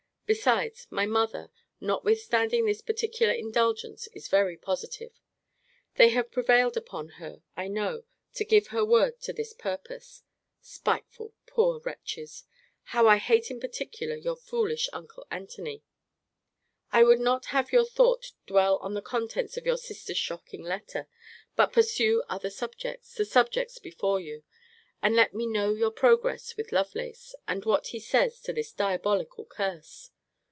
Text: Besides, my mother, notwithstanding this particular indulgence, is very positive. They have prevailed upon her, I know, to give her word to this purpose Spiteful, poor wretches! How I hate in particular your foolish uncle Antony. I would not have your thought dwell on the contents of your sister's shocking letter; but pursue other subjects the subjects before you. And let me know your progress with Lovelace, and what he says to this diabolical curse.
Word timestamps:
Besides, 0.33 0.87
my 0.89 1.05
mother, 1.05 1.49
notwithstanding 1.81 2.65
this 2.65 2.79
particular 2.81 3.33
indulgence, 3.33 4.07
is 4.13 4.29
very 4.29 4.55
positive. 4.55 5.11
They 5.95 6.07
have 6.11 6.31
prevailed 6.31 6.77
upon 6.77 7.09
her, 7.19 7.43
I 7.57 7.67
know, 7.67 8.05
to 8.35 8.45
give 8.45 8.67
her 8.67 8.85
word 8.85 9.19
to 9.23 9.33
this 9.33 9.51
purpose 9.51 10.23
Spiteful, 10.61 11.33
poor 11.47 11.81
wretches! 11.81 12.45
How 12.95 13.07
I 13.07 13.17
hate 13.17 13.51
in 13.51 13.59
particular 13.59 14.15
your 14.15 14.37
foolish 14.37 14.87
uncle 14.93 15.27
Antony. 15.29 15.83
I 16.93 17.03
would 17.03 17.19
not 17.19 17.47
have 17.47 17.73
your 17.73 17.83
thought 17.83 18.31
dwell 18.47 18.77
on 18.77 18.93
the 18.93 19.01
contents 19.01 19.57
of 19.57 19.65
your 19.65 19.75
sister's 19.77 20.17
shocking 20.17 20.63
letter; 20.63 21.09
but 21.57 21.73
pursue 21.73 22.23
other 22.29 22.49
subjects 22.49 23.13
the 23.15 23.25
subjects 23.25 23.79
before 23.79 24.21
you. 24.21 24.43
And 25.03 25.13
let 25.13 25.33
me 25.33 25.45
know 25.45 25.73
your 25.73 25.91
progress 25.91 26.55
with 26.55 26.71
Lovelace, 26.71 27.35
and 27.49 27.65
what 27.65 27.87
he 27.87 27.99
says 27.99 28.39
to 28.43 28.53
this 28.53 28.71
diabolical 28.71 29.43
curse. 29.43 30.09